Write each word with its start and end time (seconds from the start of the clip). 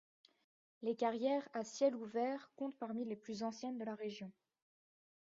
Les 0.81 0.95
carrières 0.95 1.47
à 1.53 1.63
ciel 1.63 1.95
ouvert 1.95 2.49
comptent 2.55 2.79
parmi 2.79 3.05
les 3.05 3.15
plus 3.15 3.43
anciennes 3.43 3.77
de 3.77 3.85
la 3.85 3.93
région. 3.93 4.31